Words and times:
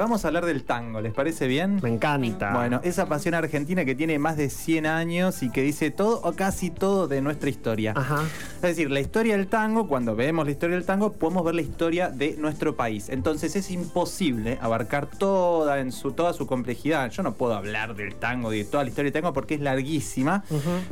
Vamos 0.00 0.24
a 0.24 0.28
hablar 0.28 0.46
del 0.46 0.62
tango, 0.62 1.00
¿les 1.00 1.12
parece 1.12 1.48
bien? 1.48 1.80
Me 1.82 1.88
encanta. 1.88 2.54
Bueno, 2.54 2.80
esa 2.84 3.06
pasión 3.06 3.34
argentina 3.34 3.84
que 3.84 3.96
tiene 3.96 4.20
más 4.20 4.36
de 4.36 4.48
100 4.48 4.86
años 4.86 5.42
y 5.42 5.50
que 5.50 5.60
dice 5.60 5.90
todo 5.90 6.20
o 6.22 6.34
casi 6.34 6.70
todo 6.70 7.08
de 7.08 7.20
nuestra 7.20 7.50
historia. 7.50 7.94
Ajá. 7.96 8.22
Es 8.54 8.62
decir, 8.62 8.92
la 8.92 9.00
historia 9.00 9.36
del 9.36 9.48
tango, 9.48 9.88
cuando 9.88 10.14
vemos 10.14 10.44
la 10.44 10.52
historia 10.52 10.76
del 10.76 10.86
tango, 10.86 11.14
podemos 11.14 11.44
ver 11.44 11.56
la 11.56 11.62
historia 11.62 12.10
de 12.10 12.36
nuestro 12.38 12.76
país. 12.76 13.08
Entonces 13.08 13.56
es 13.56 13.72
imposible 13.72 14.56
abarcar 14.60 15.08
toda, 15.08 15.80
en 15.80 15.90
su, 15.90 16.12
toda 16.12 16.32
su 16.32 16.46
complejidad. 16.46 17.10
Yo 17.10 17.24
no 17.24 17.34
puedo 17.34 17.54
hablar 17.54 17.96
del 17.96 18.14
tango, 18.14 18.50
de 18.50 18.62
toda 18.62 18.84
la 18.84 18.90
historia 18.90 19.10
del 19.10 19.20
tango, 19.20 19.32
porque 19.32 19.54
es 19.54 19.60
larguísima. 19.60 20.44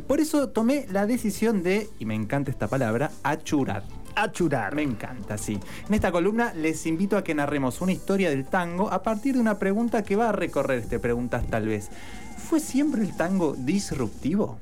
Por 0.05 0.19
eso 0.19 0.49
tomé 0.49 0.85
la 0.91 1.05
decisión 1.05 1.63
de, 1.63 1.87
y 1.97 2.03
me 2.03 2.13
encanta 2.13 2.51
esta 2.51 2.67
palabra, 2.67 3.11
achurar. 3.23 3.83
Achurar. 4.17 4.73
Me 4.73 4.81
encanta, 4.81 5.37
sí. 5.37 5.59
En 5.87 5.93
esta 5.93 6.11
columna 6.11 6.51
les 6.53 6.87
invito 6.87 7.17
a 7.17 7.23
que 7.23 7.35
narremos 7.35 7.81
una 7.81 7.91
historia 7.91 8.31
del 8.31 8.45
tango 8.45 8.91
a 8.91 9.03
partir 9.03 9.35
de 9.35 9.41
una 9.41 9.59
pregunta 9.59 10.03
que 10.03 10.15
va 10.15 10.29
a 10.29 10.31
recorrer 10.31 10.79
este 10.79 10.97
Preguntas 10.97 11.45
Tal 11.47 11.67
vez. 11.67 11.89
¿Fue 12.49 12.59
siempre 12.59 13.03
el 13.03 13.15
tango 13.15 13.53
disruptivo? 13.55 14.57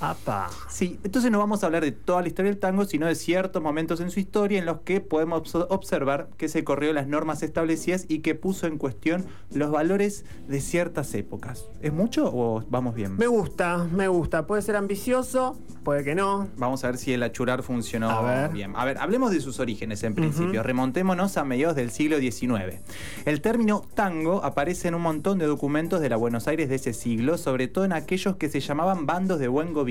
Apa. 0.00 0.48
Sí, 0.68 0.98
entonces 1.04 1.30
no 1.30 1.38
vamos 1.38 1.62
a 1.62 1.66
hablar 1.66 1.82
de 1.82 1.90
toda 1.92 2.20
la 2.20 2.28
historia 2.28 2.50
del 2.50 2.60
tango, 2.60 2.84
sino 2.84 3.06
de 3.06 3.14
ciertos 3.14 3.62
momentos 3.62 4.00
en 4.00 4.10
su 4.10 4.20
historia 4.20 4.58
en 4.58 4.66
los 4.66 4.80
que 4.80 5.00
podemos 5.00 5.42
obs- 5.54 5.66
observar 5.70 6.28
que 6.36 6.48
se 6.48 6.64
corrió 6.64 6.92
las 6.92 7.06
normas 7.06 7.42
establecidas 7.42 8.04
y 8.08 8.18
que 8.18 8.34
puso 8.34 8.66
en 8.66 8.76
cuestión 8.76 9.24
los 9.54 9.70
valores 9.70 10.26
de 10.48 10.60
ciertas 10.60 11.14
épocas. 11.14 11.64
¿Es 11.80 11.94
mucho 11.94 12.30
o 12.32 12.62
vamos 12.68 12.94
bien? 12.94 13.16
Me 13.16 13.26
gusta, 13.26 13.84
me 13.90 14.06
gusta. 14.08 14.46
Puede 14.46 14.60
ser 14.60 14.76
ambicioso, 14.76 15.56
puede 15.82 16.04
que 16.04 16.14
no. 16.14 16.48
Vamos 16.58 16.84
a 16.84 16.88
ver 16.88 16.98
si 16.98 17.14
el 17.14 17.22
achurar 17.22 17.62
funcionó 17.62 18.10
A 18.10 18.20
ver. 18.20 18.50
bien. 18.52 18.72
A 18.76 18.84
ver, 18.84 18.98
hablemos 18.98 19.30
de 19.30 19.40
sus 19.40 19.60
orígenes 19.60 20.02
en 20.02 20.14
principio. 20.14 20.62
Remontémonos 20.62 21.38
a 21.38 21.44
mediados 21.44 21.74
del 21.74 21.90
siglo 21.90 22.18
XIX. 22.18 22.82
El 23.24 23.40
término 23.40 23.82
tango 23.94 24.44
aparece 24.44 24.88
en 24.88 24.94
un 24.94 25.02
montón 25.02 25.38
de 25.38 25.46
documentos 25.46 26.02
de 26.02 26.10
la 26.10 26.16
Buenos 26.16 26.48
Aires 26.48 26.68
de 26.68 26.74
ese 26.74 26.92
siglo, 26.92 27.38
sobre 27.38 27.66
todo 27.68 27.86
en 27.86 27.92
aquellos 27.94 28.36
que 28.36 28.50
se 28.50 28.60
llamaban 28.60 29.06
bandos 29.06 29.38
de 29.38 29.48
buen 29.48 29.68
gobierno. 29.72 29.85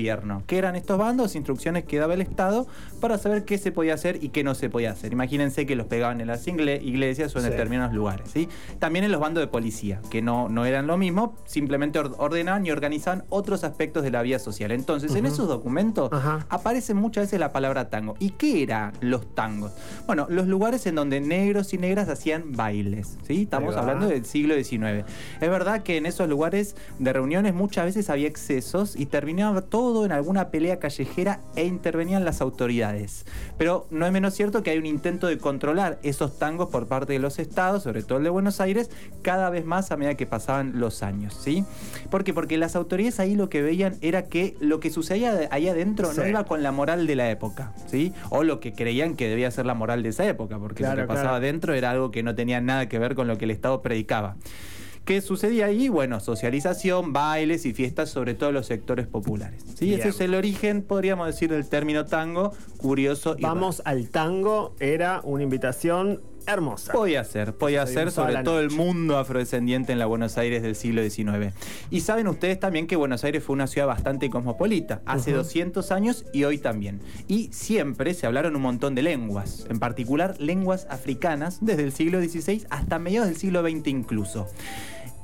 ¿Qué 0.46 0.58
eran 0.58 0.76
estos 0.76 0.98
bandos? 0.98 1.34
Instrucciones 1.34 1.84
que 1.84 1.98
daba 1.98 2.14
el 2.14 2.20
Estado 2.20 2.66
para 3.00 3.18
saber 3.18 3.44
qué 3.44 3.58
se 3.58 3.72
podía 3.72 3.94
hacer 3.94 4.22
y 4.22 4.28
qué 4.30 4.44
no 4.44 4.54
se 4.54 4.68
podía 4.70 4.90
hacer. 4.92 5.12
Imagínense 5.12 5.66
que 5.66 5.76
los 5.76 5.86
pegaban 5.86 6.20
en 6.20 6.26
las 6.28 6.46
iglesias 6.46 7.34
o 7.34 7.38
en 7.38 7.44
Sí. 7.44 7.50
determinados 7.50 7.94
lugares. 7.94 8.28
¿sí? 8.32 8.48
También 8.78 9.04
en 9.04 9.12
los 9.12 9.20
bandos 9.20 9.40
de 9.42 9.46
policía, 9.48 10.00
que 10.10 10.22
no, 10.22 10.48
no 10.48 10.64
eran 10.66 10.86
lo 10.86 10.96
mismo, 10.96 11.34
simplemente 11.46 11.98
or- 11.98 12.14
ordenaban 12.18 12.64
y 12.66 12.70
organizaban 12.70 13.24
otros 13.28 13.64
aspectos 13.64 14.02
de 14.02 14.10
la 14.10 14.22
vida 14.22 14.38
social. 14.38 14.70
Entonces, 14.72 15.14
en 15.14 15.26
esos 15.26 15.48
documentos 15.48 16.12
Ajá. 16.12 16.46
aparece 16.48 16.94
muchas 16.94 17.24
veces 17.24 17.40
la 17.40 17.52
palabra 17.52 17.88
tango. 17.90 18.14
¿Y 18.18 18.30
qué 18.30 18.62
eran 18.62 18.92
los 19.00 19.34
tangos? 19.34 19.72
Bueno, 20.06 20.26
los 20.30 20.46
lugares 20.46 20.86
en 20.86 20.94
donde 20.94 21.20
negros 21.20 21.72
y 21.74 21.78
negras 21.78 22.08
hacían 22.08 22.52
bailes. 22.52 23.16
¿sí? 23.26 23.42
Estamos 23.42 23.76
hablando 23.76 24.06
del 24.08 24.24
siglo 24.24 24.54
XIX. 24.54 25.04
Es 25.40 25.50
verdad 25.50 25.82
que 25.82 25.96
en 25.96 26.06
esos 26.06 26.28
lugares 26.28 26.76
de 26.98 27.12
reuniones 27.12 27.54
muchas 27.54 27.86
veces 27.86 28.10
había 28.10 28.28
excesos 28.28 28.96
y 28.96 29.06
terminaba 29.06 29.62
todo 29.62 29.85
en 30.04 30.12
alguna 30.12 30.50
pelea 30.50 30.78
callejera 30.78 31.40
e 31.54 31.64
intervenían 31.64 32.24
las 32.24 32.40
autoridades. 32.40 33.24
Pero 33.58 33.86
no 33.90 34.06
es 34.06 34.12
menos 34.12 34.34
cierto 34.34 34.62
que 34.62 34.70
hay 34.70 34.78
un 34.78 34.86
intento 34.86 35.26
de 35.26 35.38
controlar 35.38 35.98
esos 36.02 36.38
tangos 36.38 36.68
por 36.70 36.86
parte 36.86 37.12
de 37.12 37.18
los 37.18 37.38
estados, 37.38 37.82
sobre 37.84 38.02
todo 38.02 38.18
el 38.18 38.24
de 38.24 38.30
Buenos 38.30 38.60
Aires, 38.60 38.90
cada 39.22 39.50
vez 39.50 39.64
más 39.64 39.90
a 39.92 39.96
medida 39.96 40.14
que 40.14 40.26
pasaban 40.26 40.78
los 40.80 41.02
años. 41.02 41.38
¿sí? 41.40 41.64
¿Por 42.10 42.24
qué? 42.24 42.34
Porque 42.34 42.58
las 42.58 42.76
autoridades 42.76 43.20
ahí 43.20 43.36
lo 43.36 43.48
que 43.48 43.62
veían 43.62 43.96
era 44.00 44.24
que 44.24 44.56
lo 44.60 44.80
que 44.80 44.90
sucedía 44.90 45.48
ahí 45.50 45.68
adentro 45.68 46.12
no 46.12 46.26
iba 46.26 46.44
con 46.44 46.62
la 46.62 46.72
moral 46.72 47.06
de 47.06 47.16
la 47.16 47.30
época, 47.30 47.72
¿sí? 47.86 48.12
O 48.30 48.42
lo 48.42 48.60
que 48.60 48.72
creían 48.72 49.16
que 49.16 49.28
debía 49.28 49.50
ser 49.50 49.66
la 49.66 49.74
moral 49.74 50.02
de 50.02 50.10
esa 50.10 50.26
época, 50.26 50.58
porque 50.58 50.82
Claro, 50.82 50.96
lo 50.96 51.02
que 51.02 51.08
pasaba 51.08 51.28
claro. 51.28 51.36
adentro 51.36 51.74
era 51.74 51.90
algo 51.90 52.10
que 52.10 52.22
no 52.22 52.34
tenía 52.34 52.60
nada 52.60 52.88
que 52.88 52.98
ver 52.98 53.14
con 53.14 53.26
lo 53.28 53.38
que 53.38 53.44
el 53.44 53.50
Estado 53.50 53.82
predicaba. 53.82 54.36
¿Qué 55.06 55.20
sucedía 55.20 55.66
ahí? 55.66 55.88
Bueno, 55.88 56.18
socialización, 56.18 57.12
bailes 57.12 57.64
y 57.64 57.72
fiestas, 57.72 58.10
sobre 58.10 58.34
todo 58.34 58.48
en 58.48 58.56
los 58.56 58.66
sectores 58.66 59.06
populares. 59.06 59.62
¿sí? 59.76 59.86
Bien. 59.86 60.00
Ese 60.00 60.08
es 60.08 60.20
el 60.20 60.34
origen, 60.34 60.82
podríamos 60.82 61.28
decir, 61.28 61.48
del 61.48 61.68
término 61.68 62.06
tango, 62.06 62.52
curioso 62.76 63.36
y 63.38 63.42
Vamos 63.42 63.82
al 63.84 64.08
tango. 64.08 64.74
Era 64.80 65.20
una 65.22 65.44
invitación 65.44 66.22
hermosa. 66.46 66.92
Podía 66.92 67.24
ser, 67.24 67.54
podía 67.56 67.86
Se 67.86 67.94
ser, 67.94 68.10
sobre 68.10 68.42
todo 68.42 68.60
el 68.60 68.70
mundo 68.70 69.18
afrodescendiente 69.18 69.92
en 69.92 69.98
la 69.98 70.06
Buenos 70.06 70.38
Aires 70.38 70.62
del 70.62 70.76
siglo 70.76 71.02
XIX. 71.02 71.54
Y 71.90 72.00
saben 72.00 72.28
ustedes 72.28 72.58
también 72.60 72.86
que 72.86 72.96
Buenos 72.96 73.24
Aires 73.24 73.42
fue 73.44 73.54
una 73.54 73.66
ciudad 73.66 73.86
bastante 73.86 74.30
cosmopolita, 74.30 75.02
hace 75.06 75.30
Ujú. 75.30 75.38
200 75.38 75.92
años 75.92 76.24
y 76.32 76.44
hoy 76.44 76.58
también. 76.58 77.00
Y 77.28 77.48
siempre 77.52 78.14
se 78.14 78.26
hablaron 78.26 78.56
un 78.56 78.62
montón 78.62 78.94
de 78.94 79.02
lenguas, 79.02 79.66
en 79.68 79.78
particular 79.78 80.36
lenguas 80.40 80.86
africanas, 80.90 81.58
desde 81.60 81.84
el 81.84 81.92
siglo 81.92 82.20
XVI 82.20 82.66
hasta 82.70 82.98
mediados 82.98 83.28
del 83.28 83.36
siglo 83.36 83.62
XX 83.62 83.88
incluso. 83.88 84.46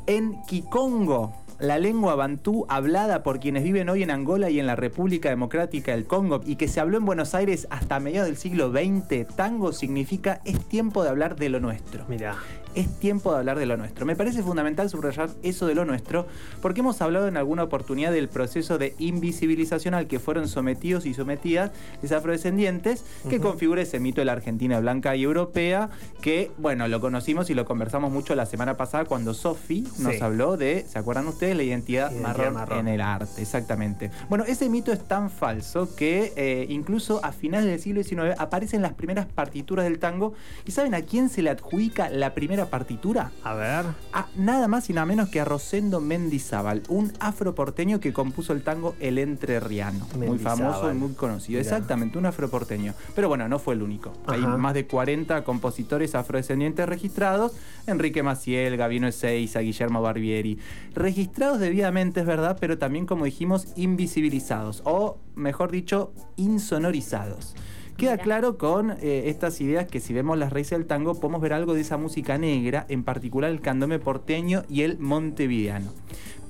En 0.06 0.42
Kikongo, 0.48 1.32
la 1.62 1.78
lengua 1.78 2.16
bantú 2.16 2.66
hablada 2.68 3.22
por 3.22 3.38
quienes 3.38 3.62
viven 3.62 3.88
hoy 3.88 4.02
en 4.02 4.10
Angola 4.10 4.50
y 4.50 4.58
en 4.58 4.66
la 4.66 4.74
República 4.74 5.28
Democrática 5.28 5.92
del 5.92 6.06
Congo 6.06 6.40
y 6.44 6.56
que 6.56 6.66
se 6.66 6.80
habló 6.80 6.98
en 6.98 7.04
Buenos 7.04 7.36
Aires 7.36 7.68
hasta 7.70 8.00
mediados 8.00 8.26
del 8.26 8.36
siglo 8.36 8.72
XX, 8.72 9.28
tango 9.36 9.72
significa 9.72 10.40
es 10.44 10.58
tiempo 10.68 11.04
de 11.04 11.10
hablar 11.10 11.36
de 11.36 11.48
lo 11.50 11.60
nuestro. 11.60 12.04
Mira. 12.08 12.34
Es 12.74 12.88
tiempo 12.98 13.30
de 13.32 13.38
hablar 13.38 13.58
de 13.58 13.66
lo 13.66 13.76
nuestro. 13.76 14.06
Me 14.06 14.16
parece 14.16 14.42
fundamental 14.42 14.88
subrayar 14.88 15.28
eso 15.42 15.66
de 15.66 15.74
lo 15.74 15.84
nuestro 15.84 16.26
porque 16.62 16.80
hemos 16.80 17.00
hablado 17.02 17.28
en 17.28 17.36
alguna 17.36 17.62
oportunidad 17.64 18.10
del 18.12 18.28
proceso 18.30 18.78
de 18.78 18.94
invisibilización 18.98 19.92
al 19.92 20.06
que 20.08 20.18
fueron 20.18 20.48
sometidos 20.48 21.04
y 21.06 21.12
sometidas 21.14 21.70
los 22.00 22.10
afrodescendientes 22.12 23.04
que 23.28 23.36
Ujú. 23.36 23.48
configura 23.50 23.82
ese 23.82 24.00
mito 24.00 24.20
de 24.22 24.24
la 24.24 24.32
Argentina 24.32 24.80
blanca 24.80 25.14
y 25.14 25.22
europea 25.22 25.90
que, 26.22 26.50
bueno, 26.56 26.88
lo 26.88 26.98
conocimos 27.00 27.50
y 27.50 27.54
lo 27.54 27.66
conversamos 27.66 28.10
mucho 28.10 28.34
la 28.34 28.46
semana 28.46 28.76
pasada 28.78 29.04
cuando 29.04 29.34
Sofi 29.34 29.82
nos 29.98 30.14
Sí. 30.14 30.22
habló 30.22 30.56
de, 30.56 30.86
¿se 30.88 30.98
acuerdan 30.98 31.28
ustedes? 31.28 31.51
La 31.54 31.62
identidad, 31.62 32.10
Identidad 32.10 32.28
marrón, 32.28 32.54
marrón. 32.54 32.78
en 32.80 32.88
el 32.88 33.00
arte, 33.00 33.42
exactamente. 33.42 34.10
Bueno, 34.28 34.44
ese 34.44 34.68
mito 34.68 34.92
es 34.92 35.06
tan 35.06 35.30
falso 35.30 35.94
que 35.94 36.32
eh, 36.36 36.66
incluso 36.68 37.24
a 37.24 37.32
finales 37.32 37.66
del 37.68 37.80
siglo 37.80 38.02
XIX 38.02 38.38
aparecen 38.38 38.82
las 38.82 38.94
primeras 38.94 39.26
partituras 39.26 39.84
del 39.84 39.98
tango 39.98 40.34
y 40.66 40.70
¿saben 40.72 40.94
a 40.94 41.02
quién 41.02 41.28
se 41.28 41.42
le 41.42 41.50
adjudica 41.50 42.08
la 42.10 42.34
primera 42.34 42.66
partitura? 42.66 43.30
A 43.44 43.54
ver. 43.54 43.84
a 44.12 44.26
nada 44.36 44.68
más 44.68 44.88
y 44.90 44.92
nada 44.92 45.06
menos 45.06 45.28
que 45.28 45.40
a 45.40 45.44
Rosendo 45.44 46.00
Mendizábal, 46.00 46.82
un 46.88 47.12
afroporteño 47.20 48.00
que 48.00 48.12
compuso 48.12 48.52
el 48.52 48.62
tango 48.62 48.94
El 49.00 49.18
Entrerriano. 49.18 50.06
Muy 50.16 50.38
famoso 50.38 50.90
y 50.90 50.94
muy 50.94 51.12
conocido. 51.14 51.58
Mirá. 51.58 51.60
Exactamente, 51.60 52.18
un 52.18 52.26
afroporteño. 52.26 52.94
Pero 53.14 53.28
bueno, 53.28 53.48
no 53.48 53.58
fue 53.58 53.74
el 53.74 53.82
único. 53.82 54.12
Hay 54.26 54.40
más 54.40 54.74
de 54.74 54.86
40 54.86 55.44
compositores 55.44 56.14
afrodescendientes 56.14 56.88
registrados. 56.88 57.52
Enrique 57.86 58.22
Maciel, 58.22 58.76
Gabino 58.76 59.08
Ezeiza, 59.08 59.60
Guillermo 59.60 60.00
Barbieri. 60.02 60.58
Registrados 60.94 61.41
debidamente, 61.58 62.20
es 62.20 62.26
verdad, 62.26 62.56
pero 62.60 62.78
también, 62.78 63.06
como 63.06 63.24
dijimos, 63.24 63.68
invisibilizados. 63.76 64.82
O, 64.84 65.18
mejor 65.34 65.70
dicho, 65.70 66.12
insonorizados. 66.36 67.54
Queda 67.96 68.12
Mira. 68.12 68.22
claro 68.24 68.58
con 68.58 68.92
eh, 68.92 69.24
estas 69.26 69.60
ideas 69.60 69.86
que 69.86 70.00
si 70.00 70.14
vemos 70.14 70.38
las 70.38 70.52
raíces 70.52 70.78
del 70.78 70.86
tango 70.86 71.20
podemos 71.20 71.42
ver 71.42 71.52
algo 71.52 71.74
de 71.74 71.82
esa 71.82 71.98
música 71.98 72.38
negra, 72.38 72.86
en 72.88 73.04
particular 73.04 73.50
el 73.50 73.60
candombe 73.60 73.98
porteño 73.98 74.62
y 74.68 74.82
el 74.82 74.98
montevideano. 74.98 75.92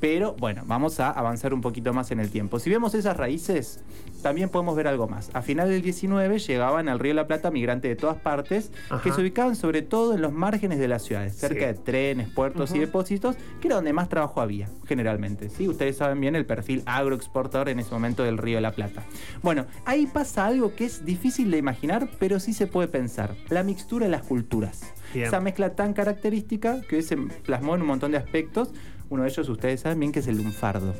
Pero 0.03 0.35
bueno, 0.37 0.65
vamos 0.67 0.99
a 0.99 1.11
avanzar 1.13 1.55
un 1.55 1.61
poquito 1.61 1.93
más 1.95 2.11
en 2.11 2.19
el 2.19 2.29
tiempo. 2.29 2.59
Si 2.59 2.69
vemos 2.69 2.93
esas 2.93 3.17
raíces, 3.17 3.79
también 4.21 4.49
podemos 4.49 4.75
ver 4.75 4.89
algo 4.89 5.07
más. 5.07 5.31
A 5.33 5.43
finales 5.43 5.73
del 5.75 5.83
19 5.83 6.41
llegaban 6.41 6.89
al 6.89 6.99
Río 6.99 7.11
de 7.11 7.15
la 7.15 7.29
Plata 7.29 7.53
migrantes 7.53 7.89
de 7.89 7.95
todas 7.95 8.17
partes 8.17 8.73
Ajá. 8.91 9.01
que 9.01 9.13
se 9.13 9.21
ubicaban 9.21 9.55
sobre 9.55 9.81
todo 9.83 10.13
en 10.15 10.21
los 10.21 10.33
márgenes 10.33 10.81
de 10.81 10.89
las 10.89 11.05
ciudades, 11.05 11.37
cerca 11.37 11.61
Sí. 11.61 11.67
de 11.67 11.75
trenes, 11.75 12.29
puertos 12.31 12.75
y 12.75 12.81
depósitos, 12.81 13.37
que 13.61 13.69
era 13.69 13.77
donde 13.77 13.93
más 13.93 14.09
trabajo 14.09 14.41
había, 14.41 14.69
generalmente. 14.89 15.49
¿sí? 15.51 15.69
Ustedes 15.69 15.99
saben 15.99 16.21
bien 16.21 16.35
el 16.35 16.47
perfil 16.47 16.83
agroexportador 16.85 17.69
en 17.69 17.79
ese 17.79 17.93
momento 17.93 18.25
del 18.25 18.39
Río 18.39 18.57
de 18.57 18.63
la 18.63 18.73
Plata. 18.73 19.05
Bueno, 19.41 19.67
ahí 19.85 20.07
pasa 20.09 20.47
algo 20.47 20.75
que 20.75 20.85
es 20.87 21.05
difícil 21.05 21.49
de 21.53 21.59
imaginar, 21.59 22.09
pero 22.19 22.41
sí 22.41 22.55
se 22.55 22.67
puede 22.67 22.89
pensar. 22.89 23.37
La 23.51 23.63
mixtura 23.63 24.07
de 24.07 24.11
las 24.11 24.23
culturas. 24.23 24.83
Bien. 25.15 25.27
Esa 25.29 25.39
mezcla 25.39 25.77
tan 25.77 25.93
característica 25.93 26.81
que 26.89 26.97
hoy 26.97 27.03
se 27.05 27.17
plasmó 27.17 27.77
en 27.77 27.83
un 27.83 27.87
montón 27.87 28.11
de 28.11 28.17
aspectos. 28.19 28.71
Uno 29.13 29.25
de 29.25 29.29
ellos 29.29 29.47
ustedes 29.51 29.81
saben 29.83 30.01
bien 30.01 30.11
que 30.11 30.21
es 30.21 30.27
el 30.27 30.39
lunfardo. 30.39 30.95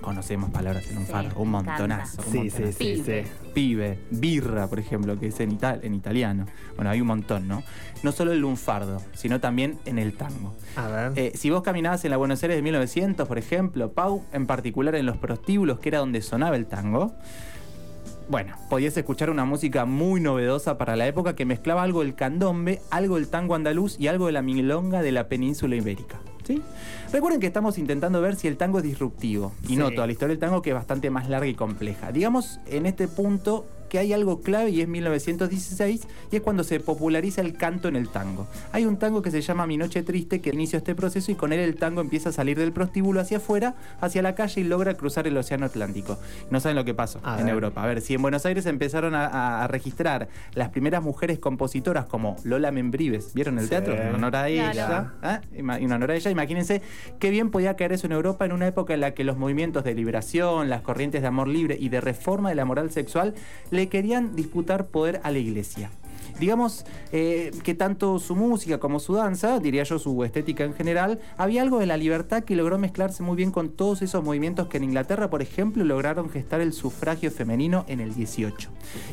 Conocemos 0.00 0.50
palabras 0.50 0.88
de 0.88 0.94
lunfardo, 0.96 1.30
Sí, 1.30 1.36
un 1.38 1.50
montonazo. 1.50 2.22
un 2.26 2.32
Sí, 2.32 2.32
sí, 2.32 2.38
montonazo. 2.62 2.78
sí, 2.78 2.96
sí. 2.96 3.02
Pibe. 3.02 3.26
Pibe, 3.54 3.98
birra, 4.10 4.66
por 4.66 4.80
ejemplo, 4.80 5.16
que 5.20 5.28
es 5.28 5.38
en, 5.38 5.52
ital- 5.52 5.78
en 5.84 5.94
italiano. 5.94 6.46
Bueno, 6.74 6.90
hay 6.90 7.00
un 7.00 7.06
montón, 7.06 7.46
¿no? 7.46 7.62
No 8.02 8.10
solo 8.10 8.32
el 8.32 8.40
lunfardo, 8.40 9.00
sino 9.14 9.38
también 9.38 9.78
en 9.84 10.00
el 10.00 10.14
tango. 10.14 10.52
A 10.74 10.88
ver. 10.88 11.12
Eh, 11.14 11.32
si 11.36 11.50
vos 11.50 11.62
caminabas 11.62 12.04
en 12.04 12.10
la 12.10 12.16
Buenos 12.16 12.42
Aires 12.42 12.56
de 12.56 12.62
1900, 12.62 13.28
por 13.28 13.38
ejemplo, 13.38 13.92
Pau, 13.92 14.24
en 14.32 14.46
particular 14.48 14.96
en 14.96 15.06
los 15.06 15.16
prostíbulos, 15.16 15.78
que 15.78 15.90
era 15.90 15.98
donde 15.98 16.22
sonaba 16.22 16.56
el 16.56 16.66
tango, 16.66 17.14
bueno, 18.28 18.56
podías 18.68 18.96
escuchar 18.96 19.30
una 19.30 19.44
música 19.44 19.84
muy 19.84 20.20
novedosa 20.20 20.76
para 20.76 20.96
la 20.96 21.06
época 21.06 21.36
que 21.36 21.44
mezclaba 21.44 21.84
algo 21.84 22.00
del 22.00 22.16
candombe, 22.16 22.80
algo 22.90 23.14
del 23.14 23.28
tango 23.28 23.54
andaluz 23.54 23.96
y 24.00 24.08
algo 24.08 24.26
de 24.26 24.32
la 24.32 24.42
milonga 24.42 25.02
de 25.02 25.12
la 25.12 25.28
península 25.28 25.76
ibérica. 25.76 26.18
¿Sí? 26.48 26.62
Recuerden 27.12 27.40
que 27.40 27.46
estamos 27.46 27.78
intentando 27.78 28.20
ver 28.20 28.34
si 28.34 28.48
el 28.48 28.56
tango 28.56 28.78
es 28.78 28.84
disruptivo. 28.84 29.52
Y 29.64 29.68
Sí. 29.68 29.76
no, 29.76 29.90
toda 29.92 30.06
la 30.06 30.12
historia 30.12 30.30
del 30.32 30.40
tango 30.40 30.62
que 30.62 30.70
es 30.70 30.74
bastante 30.74 31.10
más 31.10 31.28
larga 31.28 31.46
y 31.46 31.54
compleja. 31.54 32.10
Digamos, 32.10 32.58
en 32.66 32.86
este 32.86 33.06
punto, 33.06 33.66
que 33.88 33.98
hay 33.98 34.12
algo 34.12 34.40
clave 34.40 34.70
y 34.70 34.80
es 34.80 34.88
1916 34.88 36.06
y 36.30 36.36
es 36.36 36.42
cuando 36.42 36.64
se 36.64 36.80
populariza 36.80 37.40
el 37.40 37.54
canto 37.54 37.88
en 37.88 37.96
el 37.96 38.08
tango. 38.08 38.46
Hay 38.72 38.84
un 38.84 38.96
tango 38.98 39.22
que 39.22 39.30
se 39.30 39.40
llama 39.40 39.66
Mi 39.66 39.76
Noche 39.76 40.02
Triste 40.02 40.40
que 40.40 40.50
inicia 40.50 40.78
este 40.78 40.94
proceso 40.94 41.32
y 41.32 41.34
con 41.34 41.52
él 41.52 41.60
el 41.60 41.76
tango 41.76 42.00
empieza 42.00 42.28
a 42.30 42.32
salir 42.32 42.58
del 42.58 42.72
prostíbulo 42.72 43.20
hacia 43.20 43.38
afuera, 43.38 43.74
hacia 44.00 44.22
la 44.22 44.34
calle 44.34 44.60
y 44.60 44.64
logra 44.64 44.94
cruzar 44.94 45.26
el 45.26 45.36
Océano 45.36 45.66
Atlántico. 45.66 46.18
No 46.50 46.60
saben 46.60 46.76
lo 46.76 46.84
que 46.84 46.94
pasó 46.94 47.20
A 47.22 47.38
en 47.38 47.46
ver. 47.46 47.54
Europa. 47.54 47.82
A 47.82 47.86
ver, 47.86 48.00
si 48.00 48.14
en 48.14 48.22
Buenos 48.22 48.44
Aires 48.46 48.66
empezaron 48.66 49.14
a, 49.14 49.66
registrar 49.68 50.28
las 50.54 50.70
primeras 50.70 51.02
mujeres 51.02 51.38
compositoras 51.38 52.06
como 52.06 52.36
Lola 52.44 52.70
Membrives, 52.70 53.34
¿vieron 53.34 53.58
el 53.58 53.64
Sí. 53.64 53.70
teatro? 53.70 53.94
En 53.94 54.14
honor 54.14 54.36
a 54.36 54.48
ella. 54.48 54.70
Claro. 54.72 55.10
¿eh? 55.22 55.40
En 55.52 55.92
honor 55.92 56.10
a 56.10 56.16
ella, 56.16 56.30
imagínense 56.30 56.82
qué 57.18 57.30
bien 57.30 57.50
podía 57.50 57.74
caer 57.76 57.92
eso 57.92 58.06
en 58.06 58.12
Europa 58.12 58.44
en 58.44 58.52
una 58.52 58.66
época 58.66 58.94
en 58.94 59.00
la 59.00 59.12
que 59.14 59.24
los 59.24 59.36
movimientos 59.36 59.84
de 59.84 59.94
liberación, 59.94 60.68
las 60.70 60.82
corrientes 60.82 61.22
de 61.22 61.28
amor 61.28 61.48
libre 61.48 61.76
y 61.78 61.88
de 61.88 62.00
reforma 62.00 62.48
de 62.48 62.54
la 62.54 62.64
moral 62.64 62.90
sexual 62.90 63.34
le 63.78 63.88
querían 63.88 64.34
disputar 64.34 64.88
poder 64.88 65.20
a 65.22 65.30
la 65.30 65.38
iglesia. 65.38 65.90
Digamos 66.40 66.84
eh, 67.12 67.52
que 67.64 67.74
tanto 67.74 68.18
su 68.18 68.36
música 68.36 68.78
como 68.78 69.00
su 69.00 69.14
danza, 69.14 69.58
diría 69.58 69.82
yo 69.82 69.98
su 69.98 70.22
estética 70.24 70.64
en 70.64 70.74
general, 70.74 71.20
había 71.36 71.62
algo 71.62 71.78
de 71.78 71.86
la 71.86 71.96
libertad 71.96 72.44
que 72.44 72.54
logró 72.54 72.78
mezclarse 72.78 73.22
muy 73.22 73.36
bien 73.36 73.50
con 73.50 73.70
todos 73.70 74.02
esos 74.02 74.22
movimientos 74.22 74.68
que 74.68 74.76
en 74.76 74.84
Inglaterra, 74.84 75.30
por 75.30 75.42
ejemplo, 75.42 75.84
lograron 75.84 76.28
gestar 76.28 76.60
el 76.60 76.72
sufragio 76.72 77.30
femenino 77.30 77.84
en 77.88 78.00
el 78.00 78.14
18. 78.14 78.68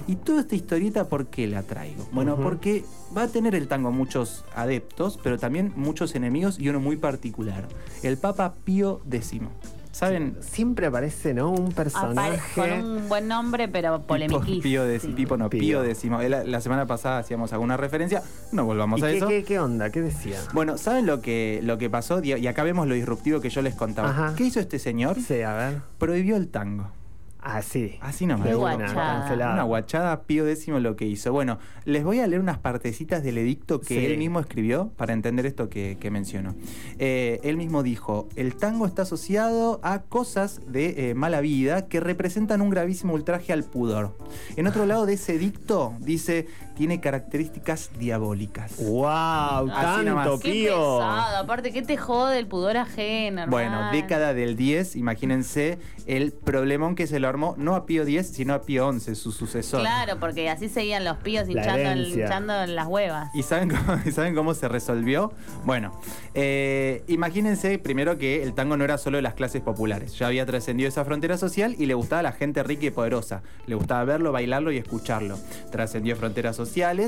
Y 0.07 0.17
toda 0.17 0.41
esta 0.41 0.55
historieta, 0.55 1.09
¿por 1.09 1.27
qué 1.27 1.47
la 1.47 1.63
traigo? 1.63 2.07
Bueno, 2.11 2.37
porque 2.37 2.83
va 3.15 3.23
a 3.23 3.27
tener 3.27 3.55
el 3.55 3.67
tango 3.67 3.91
muchos 3.91 4.45
adeptos, 4.55 5.19
pero 5.23 5.37
también 5.39 5.73
muchos 5.75 6.15
enemigos 6.15 6.59
y 6.59 6.69
uno 6.69 6.79
muy 6.79 6.97
particular, 6.97 7.67
el 8.03 8.17
Papa 8.17 8.55
Pío 8.65 9.01
X. 9.11 9.41
¿Saben? 9.95 10.35
Siempre 10.41 10.87
aparece, 10.87 11.33
¿no? 11.33 11.51
Un 11.51 11.67
Apare- 11.71 11.75
personaje. 11.75 12.39
con 12.53 12.69
un 12.71 13.07
buen 13.07 13.29
nombre, 13.29 13.69
pero 13.69 14.01
polemiquísimo. 14.01 14.61
Pío 14.61 14.83
tipo 15.15 15.37
no, 15.37 15.49
Pío. 15.49 15.59
Pío 15.61 15.83
X. 15.85 16.03
Eh, 16.03 16.27
La, 16.29 16.43
la 16.43 16.59
semana 16.59 16.85
pasada 16.85 17.19
hacíamos 17.19 17.53
alguna 17.53 17.77
referencia, 17.77 18.21
no 18.51 18.65
volvamos 18.65 18.99
¿Y 18.99 19.03
a 19.03 19.07
qué, 19.07 19.17
eso. 19.17 19.27
qué- 19.29 19.43
qué 19.45 19.57
onda? 19.59 19.89
¿Qué 19.91 20.01
decía? 20.01 20.37
Bueno, 20.53 20.77
¿saben 20.77 21.05
lo 21.05 21.21
que, 21.21 21.61
lo 21.63 21.77
que 21.77 21.89
pasó? 21.89 22.21
Y 22.21 22.33
y 22.33 22.47
acá 22.47 22.63
vemos 22.63 22.87
lo 22.87 22.93
disruptivo 22.95 23.39
que 23.39 23.49
yo 23.49 23.61
les 23.61 23.73
contaba. 23.75 24.09
Ajá. 24.09 24.33
¿Qué 24.35 24.43
hizo 24.43 24.59
este 24.59 24.79
señor? 24.79 25.15
Sí, 25.19 25.41
a 25.41 25.53
ver. 25.53 25.81
Prohibió 25.97 26.35
el 26.35 26.49
tango. 26.49 26.91
Ah, 27.47 27.61
sí. 27.61 27.97
Así 28.01 28.25
nomás. 28.25 28.45
Qué 28.47 28.49
De 28.49 28.55
una, 28.55 28.75
guachada. 28.75 29.19
cancelada. 29.19 29.53
Una 29.53 29.63
guachada, 29.63 30.21
Pío 30.23 30.47
X 30.47 30.67
lo 30.69 30.95
que 30.95 31.05
hizo. 31.05 31.31
Bueno, 31.31 31.59
les 31.85 32.03
voy 32.03 32.19
a 32.19 32.25
leer 32.25 32.41
unas 32.41 32.57
partecitas 32.57 33.21
del 33.23 33.37
edicto 33.37 33.79
que 33.79 33.99
Sí. 33.99 34.05
él 34.07 34.17
mismo 34.17 34.39
escribió 34.39 34.89
para 34.97 35.13
entender 35.13 35.45
esto 35.45 35.69
que, 35.69 35.97
que 35.99 36.09
menciono. 36.09 36.55
Eh, 36.97 37.39
él 37.43 37.55
mismo 37.57 37.83
dijo, 37.83 38.27
el 38.35 38.55
tango 38.55 38.87
está 38.87 39.03
asociado 39.03 39.79
a 39.83 40.01
cosas 40.01 40.59
de 40.67 41.11
eh, 41.11 41.13
mala 41.13 41.39
vida 41.39 41.85
que 41.87 41.99
representan 41.99 42.61
un 42.61 42.71
gravísimo 42.71 43.13
ultraje 43.13 43.53
al 43.53 43.63
pudor. 43.63 44.17
En 44.55 44.65
otro 44.65 44.87
lado 44.87 45.05
de 45.05 45.13
ese 45.13 45.35
edicto 45.35 45.93
dice, 45.99 46.47
tiene 46.75 46.99
características 46.99 47.89
diabólicas. 47.97 48.77
¡Wow! 48.77 49.71
Así 49.71 50.05
nomás. 50.05 50.25
¡Tanto, 50.25 50.39
Qué 50.39 50.51
Pío! 50.51 50.97
pesado. 50.99 51.37
Aparte, 51.37 51.71
¿qué 51.71 51.81
te 51.81 51.97
jode 51.97 52.37
el 52.37 52.47
pudor 52.47 52.77
ajeno? 52.77 53.47
Bueno, 53.47 53.91
década 53.91 54.33
del 54.33 54.55
10, 54.55 54.95
imagínense 54.97 55.79
el 56.05 56.33
problemón 56.33 56.95
que 56.95 57.07
se 57.07 57.19
lo 57.19 57.27
armó, 57.27 57.55
no 57.57 57.75
a 57.75 57.85
Pío 57.85 58.03
X, 58.03 58.27
sino 58.27 58.53
a 58.53 58.61
Pío 58.61 58.91
XI, 58.91 59.15
su 59.15 59.31
sucesor. 59.31 59.81
Claro, 59.81 60.19
porque 60.19 60.49
así 60.49 60.69
seguían 60.69 61.03
los 61.03 61.17
píos 61.17 61.47
hinchando, 61.49 62.01
hinchando 62.01 62.65
las 62.67 62.87
huevas. 62.87 63.29
¿Y 63.33 63.43
saben 63.43 63.69
cómo, 63.69 63.99
y 64.05 64.11
saben 64.11 64.35
cómo 64.35 64.53
se 64.53 64.67
resolvió? 64.67 65.31
Bueno, 65.63 65.99
eh, 66.33 67.03
imagínense 67.07 67.79
primero 67.79 68.17
que 68.17 68.43
el 68.43 68.53
tango 68.53 68.75
no 68.77 68.83
era 68.83 68.97
solo 68.97 69.17
de 69.17 69.21
las 69.21 69.33
clases 69.33 69.61
populares, 69.61 70.17
ya 70.17 70.27
había 70.27 70.45
trascendido 70.45 70.89
esa 70.89 71.05
frontera 71.05 71.37
social 71.37 71.75
y 71.79 71.85
le 71.85 71.93
gustaba 71.93 72.19
a 72.19 72.23
la 72.23 72.31
gente 72.33 72.61
rica 72.63 72.85
y 72.85 72.91
poderosa. 72.91 73.41
Le 73.65 73.75
gustaba 73.75 74.03
verlo, 74.03 74.31
bailarlo 74.31 74.71
y 74.71 74.77
escucharlo. 74.77 75.37
Trascendió 75.71 76.15
fronteras 76.15 76.55
sociales 76.55 76.64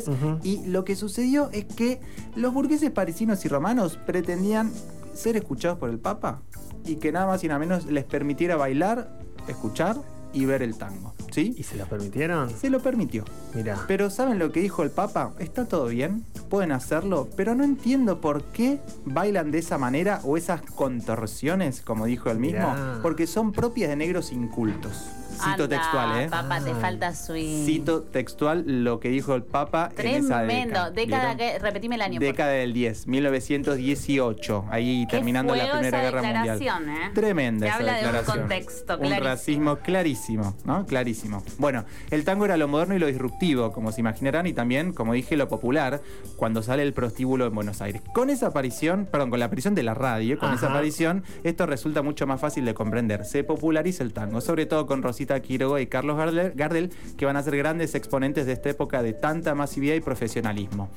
Ujú. 0.07 0.39
y 0.43 0.65
lo 0.67 0.83
que 0.85 0.95
sucedió 0.95 1.49
es 1.51 1.65
que 1.65 1.99
los 2.35 2.53
burgueses 2.53 2.91
parisinos 2.91 3.43
y 3.45 3.47
romanos 3.49 3.97
pretendían 4.05 4.71
ser 5.13 5.35
escuchados 5.37 5.77
por 5.79 5.89
el 5.89 5.99
Papa 5.99 6.41
y 6.85 6.95
que 6.97 7.11
nada 7.11 7.25
más 7.27 7.43
y 7.43 7.47
nada 7.47 7.59
menos 7.59 7.85
les 7.87 8.03
permitiera 8.05 8.55
bailar, 8.55 9.19
escuchar 9.47 9.97
y 10.33 10.45
ver 10.45 10.61
el 10.61 10.77
tango. 10.77 11.13
¿Sí? 11.31 11.53
¿Y 11.57 11.63
se 11.63 11.75
lo 11.77 11.85
permitieron? 11.85 12.49
Se 12.49 12.69
lo 12.69 12.79
permitió. 12.81 13.25
Mira. 13.53 13.77
Pero 13.87 14.09
¿saben 14.09 14.39
lo 14.39 14.51
que 14.51 14.59
dijo 14.61 14.83
el 14.83 14.91
Papa? 14.91 15.33
Está 15.39 15.65
todo 15.65 15.87
bien, 15.87 16.23
pueden 16.49 16.71
hacerlo, 16.71 17.27
pero 17.35 17.53
no 17.55 17.63
entiendo 17.63 18.21
por 18.21 18.43
qué 18.45 18.79
bailan 19.05 19.51
de 19.51 19.59
esa 19.59 19.77
manera 19.77 20.21
o 20.23 20.37
esas 20.37 20.61
contorsiones, 20.61 21.81
como 21.81 22.05
dijo 22.05 22.29
él 22.29 22.39
mismo, 22.39 22.59
Mirá. 22.71 22.99
porque 23.01 23.27
son 23.27 23.51
propias 23.51 23.89
de 23.89 23.95
negros 23.95 24.31
incultos. 24.31 25.03
Cito 25.37 25.63
Anda, 25.63 25.67
textual, 25.67 26.21
¿eh? 26.21 26.27
Papá, 26.29 26.59
te 26.61 26.73
falta 26.75 27.13
swing. 27.13 27.65
Cito 27.65 28.01
textual 28.03 28.63
lo 28.83 28.99
que 28.99 29.09
dijo 29.09 29.35
el 29.35 29.43
Papa 29.43 29.89
en 29.97 30.07
esa 30.25 30.39
Tremendo. 30.45 30.91
década. 30.91 31.35
Que. 31.37 31.59
Repetime 31.59 31.95
el 31.95 32.01
año. 32.01 32.19
por 32.19 32.27
Década 32.27 32.51
del 32.51 32.73
10, 32.73 33.07
1918, 33.07 34.65
ahí 34.69 35.05
Qué 35.09 35.17
terminando 35.17 35.55
la 35.55 35.71
Primera 35.71 35.87
esa 35.87 36.01
Guerra 36.01 36.21
Mundial. 36.23 36.61
¿eh? 36.89 37.11
Tremenda 37.13 37.65
Que 37.65 37.69
esa 37.69 37.77
habla 37.77 38.11
de 38.13 38.19
un 38.19 38.25
contexto 38.25 38.93
Un 38.93 38.99
clarísimo. 38.99 39.23
racismo 39.29 39.75
clarísimo, 39.77 40.55
¿no? 40.65 40.85
Clarísimo. 40.85 41.43
Bueno, 41.57 41.85
el 42.11 42.23
tango 42.23 42.45
era 42.45 42.57
lo 42.57 42.67
moderno 42.67 42.95
y 42.95 42.99
lo 42.99 43.07
disruptivo, 43.07 43.71
como 43.71 43.91
se 43.91 44.01
imaginarán, 44.01 44.47
y 44.47 44.53
también, 44.53 44.93
como 44.93 45.13
dije, 45.13 45.37
lo 45.37 45.47
popular, 45.47 46.01
cuando 46.35 46.61
sale 46.63 46.83
el 46.83 46.93
prostíbulo 46.93 47.45
en 47.45 47.55
Buenos 47.55 47.81
Aires. 47.81 48.01
Con 48.13 48.29
esa 48.29 48.47
aparición, 48.47 49.07
perdón, 49.11 49.29
con 49.29 49.39
la 49.39 49.45
aparición 49.45 49.75
de 49.75 49.83
la 49.83 49.93
radio, 49.93 50.37
con 50.39 50.53
esa 50.53 50.67
aparición, 50.69 51.23
esto 51.43 51.65
resulta 51.65 52.01
mucho 52.01 52.25
más 52.27 52.39
fácil 52.41 52.65
de 52.65 52.73
comprender. 52.73 53.25
Se 53.25 53.43
populariza 53.43 54.03
el 54.03 54.13
tango, 54.13 54.41
sobre 54.41 54.65
todo 54.65 54.85
con 54.85 55.01
Rosita 55.03 55.26
Quiroga 55.41 55.79
y 55.81 55.87
Carlos 55.87 56.17
Gardel, 56.17 56.53
Gardel, 56.55 56.91
que 57.17 57.25
van 57.25 57.37
a 57.37 57.43
ser 57.43 57.55
grandes 57.57 57.95
exponentes 57.95 58.45
de 58.45 58.53
esta 58.53 58.69
época 58.69 59.01
de 59.03 59.13
tanta 59.13 59.53
masividad 59.55 59.95
y 59.95 59.99
profesionalismo. 59.99 60.89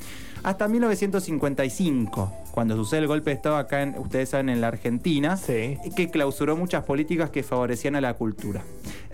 Hasta 0.43 0.69
1955, 0.69 2.33
cuando 2.53 2.77
sucede 2.77 3.01
el 3.01 3.07
golpe 3.07 3.31
de 3.31 3.37
Estado 3.37 3.57
acá, 3.57 3.83
en, 3.83 3.99
ustedes 3.99 4.31
saben, 4.31 4.49
en 4.49 4.61
la 4.61 4.69
Argentina, 4.69 5.37
Sí. 5.37 5.77
que 5.97 6.11
clausuró 6.11 6.57
muchas 6.57 6.85
políticas 6.85 7.31
que 7.31 7.43
favorecían 7.43 7.97
a 7.97 8.01
la 8.01 8.15
cultura. 8.15 8.63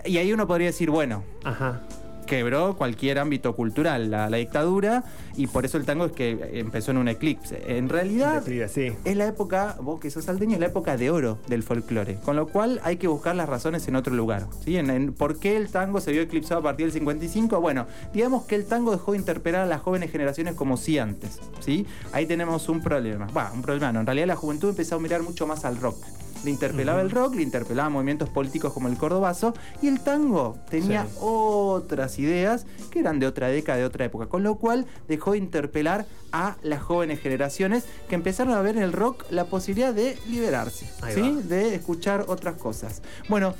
Y 0.05 0.17
ahí 0.17 0.31
uno 0.31 0.47
podría 0.47 0.67
decir, 0.67 0.89
bueno, 0.89 1.23
Ajá. 1.43 1.81
Quebró 2.27 2.77
cualquier 2.77 3.17
ámbito 3.17 3.55
cultural 3.55 4.11
la, 4.11 4.29
la 4.29 4.37
dictadura 4.37 5.03
y 5.35 5.47
por 5.47 5.65
eso 5.65 5.77
el 5.77 5.85
tango 5.85 6.05
es 6.05 6.11
que 6.11 6.59
empezó 6.59 6.91
en 6.91 6.97
un 6.97 7.07
eclipse. 7.07 7.63
En 7.67 7.89
realidad 7.89 8.41
Declive, 8.41 8.69
sí. 8.69 8.93
es 9.03 9.17
la 9.17 9.25
época, 9.25 9.77
vos 9.81 9.99
que 9.99 10.11
sos 10.11 10.25
salteño, 10.25 10.53
es 10.53 10.59
la 10.59 10.67
época 10.67 10.97
de 10.97 11.09
oro 11.09 11.39
del 11.47 11.63
folclore, 11.63 12.19
con 12.23 12.35
lo 12.35 12.47
cual 12.47 12.79
hay 12.83 12.97
que 12.97 13.07
buscar 13.07 13.35
las 13.35 13.49
razones 13.49 13.87
en 13.87 13.95
otro 13.95 14.13
lugar. 14.13 14.47
¿sí? 14.63 14.77
En, 14.77 14.89
en 14.91 15.13
¿Por 15.13 15.39
qué 15.39 15.57
el 15.57 15.69
tango 15.69 15.99
se 16.01 16.11
vio 16.11 16.21
eclipsado 16.21 16.59
a 16.59 16.63
partir 16.63 16.85
del 16.85 16.93
55? 16.93 17.59
Bueno, 17.59 17.87
digamos 18.13 18.45
que 18.45 18.55
el 18.55 18.65
tango 18.65 18.91
dejó 18.91 19.13
de 19.13 19.17
interpelar 19.17 19.61
a 19.61 19.65
las 19.65 19.81
jóvenes 19.81 20.11
generaciones 20.11 20.55
como 20.55 20.77
si 20.77 20.99
antes. 20.99 21.39
¿sí? 21.59 21.85
Ahí 22.11 22.25
tenemos 22.25 22.69
un 22.69 22.81
problema. 22.81 23.27
Va, 23.27 23.51
un 23.53 23.61
problema 23.61 23.91
no. 23.91 24.01
En 24.01 24.05
realidad 24.05 24.27
la 24.27 24.35
juventud 24.35 24.69
empezó 24.69 24.95
a 24.95 24.99
mirar 24.99 25.23
mucho 25.23 25.47
más 25.47 25.65
al 25.65 25.77
rock. 25.77 25.97
Le 26.43 26.51
interpelaba 26.51 27.01
el 27.01 27.11
rock, 27.11 27.35
le 27.35 27.41
interpelaba 27.41 27.89
movimientos 27.89 28.29
políticos 28.29 28.73
como 28.73 28.87
el 28.87 28.97
cordobazo 28.97 29.53
y 29.81 29.87
el 29.87 29.99
tango 30.01 30.57
tenía 30.69 31.03
Sí. 31.05 31.17
otras 31.19 32.19
ideas 32.19 32.65
que 32.91 32.99
eran 32.99 33.19
de 33.19 33.27
otra 33.27 33.47
década, 33.47 33.77
de 33.79 33.85
otra 33.85 34.05
época, 34.05 34.27
con 34.27 34.43
lo 34.43 34.55
cual 34.55 34.85
dejó 35.07 35.31
de 35.33 35.39
interpelar 35.39 36.05
a 36.31 36.57
las 36.61 36.81
jóvenes 36.81 37.19
generaciones 37.19 37.85
que 38.09 38.15
empezaron 38.15 38.53
a 38.53 38.61
ver 38.61 38.77
en 38.77 38.83
el 38.83 38.93
rock 38.93 39.25
la 39.29 39.45
posibilidad 39.45 39.93
de 39.93 40.17
liberarse, 40.29 40.89
¿sí? 41.13 41.39
de 41.43 41.75
escuchar 41.75 42.25
otras 42.27 42.55
cosas. 42.55 43.01
Bueno, 43.29 43.53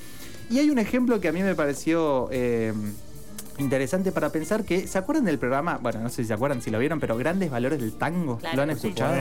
y 0.49 0.59
hay 0.59 0.69
un 0.69 0.79
ejemplo 0.79 1.19
que 1.19 1.27
a 1.27 1.31
mí 1.31 1.41
me 1.43 1.55
pareció 1.55 2.29
eh, 2.31 2.73
interesante 3.57 4.11
para 4.11 4.29
pensar 4.31 4.63
que, 4.63 4.87
¿se 4.87 4.97
acuerdan 4.97 5.25
del 5.25 5.39
programa? 5.39 5.77
Bueno, 5.81 5.99
no 6.01 6.09
sé 6.09 6.17
si 6.21 6.25
se 6.25 6.33
acuerdan, 6.33 6.61
si 6.61 6.69
lo 6.71 6.79
vieron, 6.79 6.99
pero 6.99 7.17
Grandes 7.17 7.49
Valores 7.49 7.79
del 7.79 7.93
Tango, 7.97 8.37
Claro 8.37 8.55
¿lo 8.55 8.61
han 8.63 8.69
escuchado? 8.69 9.15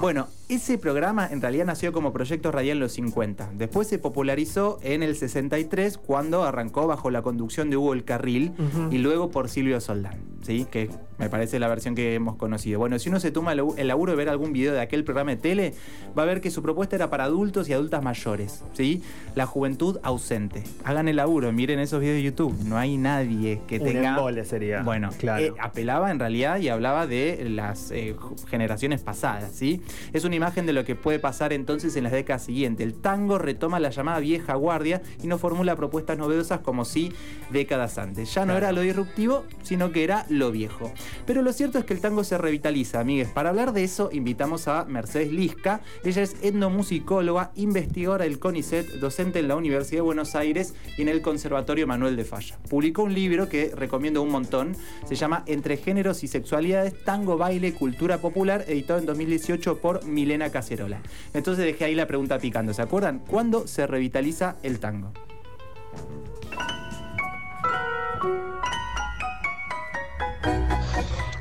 Bueno, 0.00 0.26
ese 0.48 0.78
programa 0.78 1.26
en 1.30 1.40
realidad 1.40 1.64
nació 1.66 1.92
como 1.92 2.12
proyecto 2.12 2.52
radial 2.52 2.76
en 2.76 2.80
los 2.80 2.92
50. 2.92 3.50
Después 3.54 3.88
se 3.88 3.98
popularizó 3.98 4.78
en 4.82 5.02
el 5.02 5.16
63 5.16 5.98
cuando 5.98 6.44
arrancó 6.44 6.86
bajo 6.86 7.10
la 7.10 7.22
conducción 7.22 7.68
de 7.68 7.76
Hugo 7.76 7.94
El 7.94 8.04
Carril 8.04 8.52
y 8.92 8.98
luego 8.98 9.30
por 9.30 9.48
Silvio 9.48 9.80
Soldán, 9.80 10.18
¿sí? 10.42 10.64
Que 10.70 10.88
me 11.18 11.28
parece 11.30 11.58
la 11.58 11.66
versión 11.66 11.94
que 11.96 12.14
hemos 12.14 12.36
conocido. 12.36 12.78
Bueno, 12.78 12.98
si 13.00 13.08
uno 13.08 13.18
se 13.18 13.30
toma 13.32 13.54
el 13.54 13.88
laburo 13.88 14.12
de 14.12 14.16
ver 14.18 14.28
algún 14.28 14.52
video 14.52 14.72
de 14.72 14.80
aquel 14.80 15.02
programa 15.02 15.30
de 15.32 15.36
tele, 15.38 15.74
va 16.16 16.22
a 16.22 16.26
ver 16.26 16.40
que 16.40 16.50
su 16.52 16.62
propuesta 16.62 16.94
era 16.94 17.10
para 17.10 17.24
adultos 17.24 17.68
y 17.68 17.72
adultas 17.72 18.04
mayores, 18.04 18.62
¿sí? 18.74 19.02
La 19.34 19.46
juventud 19.46 19.98
ausente. 20.04 20.62
Hagan 20.84 21.08
el 21.08 21.16
laburo, 21.16 21.52
miren 21.52 21.80
esos 21.80 22.00
videos 22.00 22.16
de 22.18 22.22
YouTube. 22.22 22.54
No 22.64 22.76
hay 22.78 22.98
nadie 22.98 23.62
que 23.66 23.78
Un 23.78 23.84
tenga... 23.84 24.10
embole 24.10 24.44
sería. 24.44 24.82
Bueno, 24.82 25.08
claro. 25.18 25.42
eh, 25.42 25.54
apelaba 25.58 26.10
en 26.12 26.20
realidad 26.20 26.58
y 26.60 26.68
hablaba 26.68 27.06
de 27.08 27.46
las 27.50 27.90
eh, 27.90 28.14
generaciones 28.48 29.00
pasadas, 29.00 29.50
¿sí? 29.52 29.82
Es 30.12 30.24
una 30.24 30.35
una 30.36 30.48
imagen 30.48 30.66
de 30.66 30.74
lo 30.74 30.84
que 30.84 30.94
puede 30.94 31.18
pasar 31.18 31.52
entonces 31.54 31.96
en 31.96 32.04
las 32.04 32.12
décadas 32.12 32.44
siguientes. 32.44 32.86
El 32.86 32.94
tango 32.94 33.38
retoma 33.38 33.80
la 33.80 33.90
llamada 33.90 34.20
vieja 34.20 34.54
guardia 34.54 35.00
y 35.22 35.26
no 35.28 35.38
formula 35.38 35.76
propuestas 35.76 36.18
novedosas 36.18 36.60
como 36.60 36.84
si 36.84 37.12
décadas 37.50 37.96
antes. 37.96 38.34
Ya 38.34 38.44
no 38.44 38.56
era 38.56 38.72
lo 38.72 38.82
disruptivo, 38.82 39.44
sino 39.62 39.92
que 39.92 40.04
era 40.04 40.26
lo 40.28 40.50
viejo. 40.50 40.92
Pero 41.26 41.42
lo 41.42 41.52
cierto 41.52 41.78
es 41.78 41.84
que 41.84 41.94
el 41.94 42.00
tango 42.00 42.22
se 42.22 42.36
revitaliza, 42.36 43.00
amigues. 43.00 43.28
Para 43.28 43.48
hablar 43.48 43.72
de 43.72 43.84
eso, 43.84 44.10
invitamos 44.12 44.68
a 44.68 44.84
Mercedes 44.84 45.32
Lisca. 45.32 45.80
Ella 46.04 46.22
es 46.22 46.36
etnomusicóloga, 46.42 47.52
investigadora 47.54 48.24
del 48.24 48.38
CONICET, 48.38 48.98
docente 49.00 49.38
en 49.38 49.48
la 49.48 49.56
Universidad 49.56 49.98
de 49.98 50.02
Buenos 50.02 50.34
Aires 50.34 50.74
y 50.98 51.02
en 51.02 51.08
el 51.08 51.22
Conservatorio 51.22 51.86
Manuel 51.86 52.16
de 52.16 52.24
Falla. 52.24 52.58
Publicó 52.68 53.04
un 53.04 53.14
libro 53.14 53.48
que 53.48 53.72
recomiendo 53.74 54.22
un 54.22 54.30
montón. 54.30 54.76
Se 55.06 55.14
llama 55.14 55.44
Entre 55.46 55.76
géneros 55.76 56.22
y 56.24 56.28
sexualidades, 56.28 57.04
tango, 57.04 57.38
baile, 57.38 57.72
cultura 57.72 58.18
popular, 58.18 58.64
editado 58.68 58.98
en 58.98 59.06
2018 59.06 59.78
por 59.78 60.04
Milena 60.26 60.50
Cacerola. 60.50 60.98
Entonces 61.34 61.64
dejé 61.64 61.84
ahí 61.84 61.94
la 61.94 62.06
pregunta 62.08 62.38
picando. 62.40 62.74
¿Se 62.74 62.82
acuerdan? 62.82 63.20
¿Cuándo 63.20 63.68
se 63.68 63.86
revitaliza 63.86 64.56
el 64.64 64.80
tango? 64.80 65.12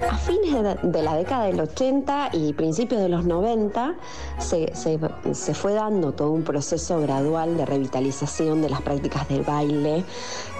A 0.10 0.18
fines 0.18 0.54
de, 0.84 1.01
la 1.01 1.15
década 1.15 1.46
del 1.46 1.60
80 1.60 2.30
y 2.34 2.54
principios 2.54 3.01
de 3.01 3.10
los 3.10 3.25
90 3.25 3.96
se, 4.39 4.75
se- 4.75 5.00
se 5.34 5.54
fue 5.54 5.74
dando 5.74 6.12
todo 6.13 6.32
un 6.32 6.44
proceso 6.44 7.00
gradual 7.01 7.58
de 7.58 7.65
revitalización 7.65 8.62
de 8.62 8.70
las 8.70 8.82
prácticas 8.82 9.27
del 9.30 9.42
baile 9.44 10.04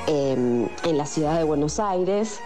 eh, 0.08 0.68
en 0.84 0.98
la 0.98 1.06
ciudad 1.06 1.38
de 1.38 1.44
Buenos 1.44 1.80
Aires 1.80 2.40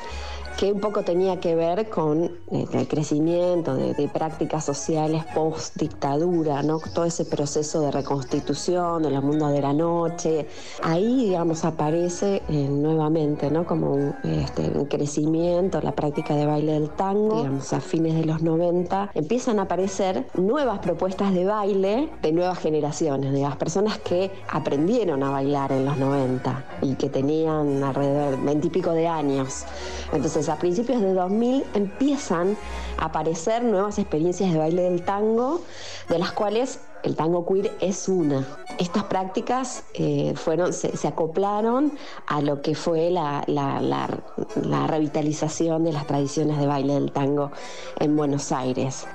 que 0.60 0.74
un 0.74 0.82
poco 0.82 1.04
tenía 1.04 1.40
que 1.40 1.56
ver 1.56 1.90
con 1.90 2.26
eh, 2.52 2.66
el 2.74 2.88
crecimiento 2.90 3.76
de, 3.76 4.10
prácticas 4.10 4.66
sociales 4.66 5.24
post 5.34 5.78
dictadura, 5.78 6.64
¿no? 6.64 6.80
Todo 6.94 7.06
ese 7.06 7.24
proceso 7.24 7.80
de 7.80 7.92
reconstitución 7.92 9.04
de 9.04 9.12
los 9.12 9.24
mundos 9.24 9.54
de 9.54 9.62
la 9.62 9.72
noche. 9.72 10.48
Ahí, 10.84 11.28
digamos, 11.28 11.64
aparece 11.64 12.42
eh, 12.50 12.68
nuevamente, 12.70 13.50
¿no? 13.50 13.66
Como 13.66 13.94
un, 13.94 14.16
este, 14.24 14.70
crecimiento, 14.90 15.80
la 15.80 15.94
práctica 15.94 16.36
de 16.36 16.46
baile 16.46 16.74
del 16.74 16.90
tango, 16.90 17.38
digamos, 17.38 17.72
a 17.72 17.80
fines 17.80 18.16
de 18.16 18.26
los 18.26 18.42
90, 18.42 19.12
empiezan 19.14 19.60
a 19.60 19.62
aparecer 19.62 20.28
nuevas 20.34 20.80
propuestas 20.80 21.34
de 21.34 21.46
baile 21.46 22.10
de 22.22 22.32
nuevas 22.34 22.60
generaciones, 22.60 23.32
de 23.32 23.42
las 23.42 23.56
personas 23.56 23.98
que 24.00 24.30
aprendieron 24.50 25.24
a 25.24 25.30
bailar 25.30 25.72
en 25.72 25.86
los 25.86 25.98
90 25.98 26.66
y 26.82 26.96
que 26.96 27.08
tenían 27.10 27.82
alrededor 27.82 28.38
de 28.38 28.46
20 28.46 28.68
y 28.68 28.70
pico 28.70 28.92
de 28.92 29.08
años. 29.08 29.64
Entonces, 30.12 30.49
a 30.50 30.58
principios 30.58 31.02
de 31.02 31.14
2000 31.14 31.66
empiezan 31.74 32.58
a 32.98 33.06
aparecer 33.06 33.64
nuevas 33.64 34.00
experiencias 34.00 34.52
de 34.52 34.58
baile 34.58 34.84
del 34.84 35.04
tango, 35.04 35.62
de 36.10 36.20
las 36.20 36.32
cuales 36.32 36.80
el 37.04 37.16
tango 37.16 37.46
queer 37.46 37.72
es 37.80 38.10
una. 38.10 38.46
Estas 38.78 39.06
prácticas 39.06 39.84
eh, 39.94 40.34
fueron, 40.36 40.74
se, 40.74 41.08
acoplaron 41.08 41.94
a 42.28 42.42
lo 42.42 42.62
que 42.62 42.76
fue 42.76 43.10
la 43.12 44.88
revitalización 44.88 45.84
de 45.84 45.94
las 45.94 46.08
tradiciones 46.08 46.58
de 46.58 46.68
baile 46.68 46.94
del 46.94 47.12
tango 47.12 47.52
en 48.00 48.16
Buenos 48.16 48.52
Aires. 48.52 49.06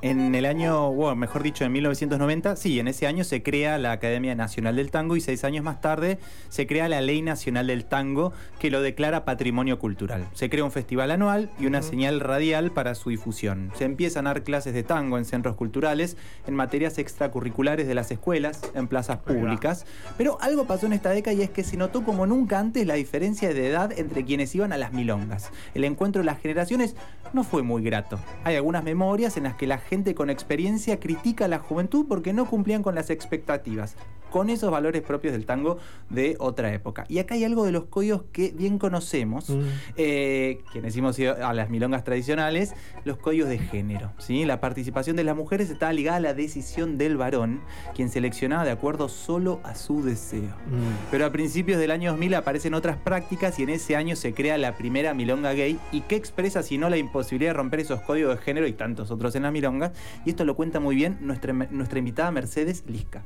En 0.00 0.32
el 0.36 0.46
año, 0.46 0.92
bueno, 0.92 1.16
mejor 1.16 1.42
dicho, 1.42 1.64
en 1.64 1.72
1990, 1.72 2.54
sí, 2.54 2.78
en 2.78 2.86
ese 2.86 3.08
año 3.08 3.24
se 3.24 3.42
crea 3.42 3.78
la 3.78 3.90
Academia 3.90 4.36
Nacional 4.36 4.76
del 4.76 4.92
Tango 4.92 5.16
y 5.16 5.20
seis 5.20 5.42
años 5.42 5.64
más 5.64 5.80
tarde 5.80 6.20
se 6.50 6.68
crea 6.68 6.88
la 6.88 7.00
Ley 7.00 7.20
Nacional 7.20 7.66
del 7.66 7.84
Tango 7.84 8.32
que 8.60 8.70
lo 8.70 8.80
declara 8.80 9.24
patrimonio 9.24 9.80
cultural. 9.80 10.28
Se 10.34 10.48
crea 10.48 10.62
un 10.62 10.70
festival 10.70 11.10
anual 11.10 11.50
y 11.58 11.66
una 11.66 11.82
señal 11.82 12.20
radial 12.20 12.70
para 12.70 12.94
su 12.94 13.10
difusión. 13.10 13.72
Se 13.74 13.86
empiezan 13.86 14.28
a 14.28 14.34
dar 14.34 14.44
clases 14.44 14.72
de 14.72 14.84
tango 14.84 15.18
en 15.18 15.24
centros 15.24 15.56
culturales, 15.56 16.16
en 16.46 16.54
materias 16.54 16.98
extracurriculares 16.98 17.88
de 17.88 17.96
las 17.96 18.12
escuelas, 18.12 18.60
en 18.74 18.86
plazas 18.86 19.18
públicas. 19.18 19.84
Pero 20.16 20.38
algo 20.40 20.66
pasó 20.66 20.86
en 20.86 20.92
esta 20.92 21.10
década 21.10 21.34
y 21.34 21.42
es 21.42 21.50
que 21.50 21.64
se 21.64 21.76
notó 21.76 22.04
como 22.04 22.24
nunca 22.24 22.60
antes 22.60 22.86
la 22.86 22.94
diferencia 22.94 23.52
de 23.52 23.66
edad 23.66 23.90
entre 23.98 24.24
quienes 24.24 24.54
iban 24.54 24.72
a 24.72 24.76
las 24.76 24.92
milongas. 24.92 25.50
El 25.74 25.82
encuentro 25.82 26.22
de 26.22 26.26
las 26.26 26.38
generaciones 26.38 26.94
no 27.32 27.42
fue 27.42 27.64
muy 27.64 27.82
grato. 27.82 28.20
Hay 28.44 28.54
algunas 28.54 28.84
memorias 28.84 29.36
en 29.36 29.42
las 29.42 29.54
que 29.54 29.66
la 29.66 29.78
gente 29.88 30.14
con 30.14 30.30
experiencia 30.30 31.00
critica 31.00 31.46
a 31.46 31.48
la 31.48 31.58
juventud 31.58 32.06
porque 32.08 32.32
no 32.32 32.44
cumplían 32.46 32.82
con 32.82 32.94
las 32.94 33.10
expectativas, 33.10 33.96
con 34.30 34.50
esos 34.50 34.70
valores 34.70 35.02
propios 35.02 35.32
del 35.32 35.46
tango 35.46 35.78
de 36.10 36.36
otra 36.38 36.72
época. 36.72 37.04
Y 37.08 37.18
acá 37.18 37.34
hay 37.34 37.44
algo 37.44 37.64
de 37.64 37.72
los 37.72 37.84
códigos 37.84 38.22
que 38.32 38.52
bien 38.56 38.78
conocemos, 38.78 39.48
Mm. 39.50 39.62
eh, 39.96 40.60
quienes 40.72 40.96
hemos 40.96 41.18
ido 41.18 41.34
a 41.44 41.52
las 41.54 41.70
milongas 41.70 42.04
tradicionales, 42.04 42.74
los 43.04 43.18
códigos 43.18 43.48
de 43.48 43.58
género. 43.58 44.12
¿sí? 44.18 44.44
La 44.44 44.60
participación 44.60 45.16
de 45.16 45.24
las 45.24 45.36
mujeres 45.36 45.70
estaba 45.70 45.92
ligada 45.92 46.16
a 46.18 46.20
la 46.20 46.34
decisión 46.34 46.98
del 46.98 47.16
varón, 47.16 47.60
quien 47.94 48.08
seleccionaba 48.10 48.64
de 48.64 48.70
acuerdo 48.70 49.08
solo 49.08 49.60
a 49.64 49.74
su 49.74 50.02
deseo. 50.02 50.54
Mm. 50.66 51.10
Pero 51.10 51.26
a 51.26 51.32
principios 51.32 51.78
del 51.78 51.90
año 51.90 52.10
2000 52.12 52.34
aparecen 52.34 52.74
otras 52.74 52.96
prácticas 52.98 53.58
y 53.58 53.62
en 53.62 53.70
ese 53.70 53.96
año 53.96 54.16
se 54.16 54.34
crea 54.34 54.58
la 54.58 54.76
primera 54.76 55.14
milonga 55.14 55.52
gay 55.52 55.78
y 55.92 56.02
que 56.02 56.16
expresa 56.16 56.62
si 56.62 56.78
no 56.78 56.88
la 56.90 56.96
imposibilidad 56.96 57.50
de 57.50 57.56
romper 57.56 57.80
esos 57.80 58.00
códigos 58.02 58.36
de 58.36 58.42
género 58.42 58.66
y 58.66 58.72
tantos 58.72 59.10
otros 59.10 59.34
en 59.36 59.42
la 59.44 59.50
milonga. 59.50 59.92
Y 60.24 60.30
esto 60.30 60.44
lo 60.44 60.54
cuenta 60.56 60.80
muy 60.80 60.96
bien 60.96 61.18
nuestra, 61.20 61.52
nuestra 61.52 61.98
invitada 61.98 62.30
Mercedes 62.30 62.84
Lisca. 62.86 63.22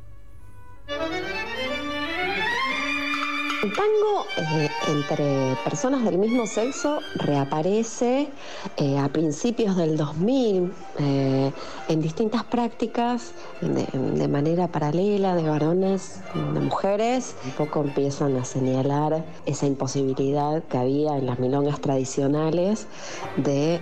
El 3.62 3.72
tango 3.74 4.26
eh, 4.38 4.68
entre 4.88 5.56
personas 5.62 6.02
del 6.02 6.18
mismo 6.18 6.48
sexo 6.48 6.98
reaparece 7.14 8.28
eh, 8.76 8.98
a 8.98 9.08
principios 9.08 9.76
del 9.76 9.96
2000 9.96 10.72
eh, 10.98 11.52
en 11.88 12.00
distintas 12.00 12.42
prácticas 12.42 13.30
de, 13.60 14.26
manera 14.26 14.66
paralela 14.66 15.36
de 15.36 15.44
varones, 15.44 16.22
de 16.34 16.58
mujeres. 16.58 17.36
Un 17.44 17.52
poco 17.52 17.82
empiezan 17.82 18.36
a 18.36 18.44
señalar 18.44 19.24
esa 19.46 19.66
imposibilidad 19.66 20.64
que 20.64 20.78
había 20.78 21.16
en 21.16 21.26
las 21.26 21.38
milongas 21.38 21.80
tradicionales 21.80 22.88
de 23.36 23.80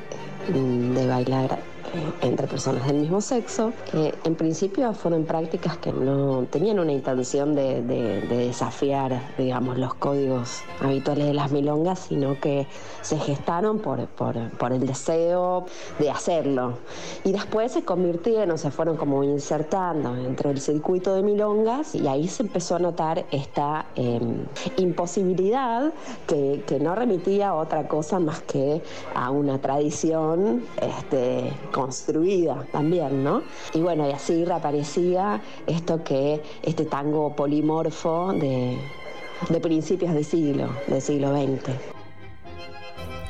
bailar 1.09 1.70
entre 2.23 2.47
personas 2.47 2.87
del 2.87 2.97
mismo 2.99 3.21
sexo. 3.21 3.73
Eh, 3.93 4.15
en 4.25 4.35
principio 4.35 4.93
fueron 4.95 5.25
prácticas 5.25 5.77
que 5.79 5.93
no 5.93 6.47
tenían 6.51 6.79
una 6.79 6.93
intención 6.93 7.55
de, 7.55 7.83
de- 7.83 8.21
de 8.23 8.37
desafiar, 8.47 9.21
digamos, 9.39 9.79
los 9.79 9.95
códigos 9.95 10.63
habituales 10.81 11.27
de 11.27 11.35
las 11.35 11.51
milongas, 11.51 11.99
sino 12.01 12.39
que 12.41 12.67
se 13.03 13.19
gestaron 13.19 13.79
por, 13.79 14.07
por- 14.09 14.51
por 14.59 14.73
el 14.73 14.87
deseo 14.87 15.67
de 15.99 16.11
hacerlo. 16.11 16.75
Y 17.25 17.33
después 17.33 17.73
se 17.73 17.83
convirtieron, 17.85 18.59
se 18.59 18.71
fueron 18.71 18.97
como 18.97 19.23
insertando 19.25 20.15
dentro 20.15 20.51
del 20.51 20.61
circuito 20.61 21.15
de 21.15 21.23
milongas 21.23 21.95
y 21.95 22.07
ahí 22.09 22.29
se 22.29 22.43
empezó 22.43 22.77
a 22.77 22.79
notar 22.79 23.25
esta 23.31 23.87
eh, 23.97 24.21
imposibilidad 24.77 25.93
que, 26.27 26.63
que 26.67 26.79
no 26.79 26.95
remitía 26.95 27.49
a 27.51 27.55
otra 27.55 27.89
cosa 27.89 28.19
más 28.19 28.41
que 28.43 28.83
a 29.15 29.31
una 29.31 29.59
tradición 29.61 30.63
este, 30.81 31.53
construida 31.81 32.67
también, 32.73 33.25
¿no? 33.25 33.43
Y 33.73 33.81
bueno, 33.81 34.07
y 34.07 34.13
así 34.13 34.45
reaparecía 34.45 35.41
esto 35.67 36.05
que, 36.05 36.43
este 36.63 36.85
tango 36.85 37.35
polimorfo 37.35 38.35
de, 38.35 38.77
de 39.49 39.61
principios 39.61 40.13
de 40.13 40.23
siglo, 40.23 40.69
del 40.89 41.01
siglo 41.01 41.33
XX. 41.33 42.00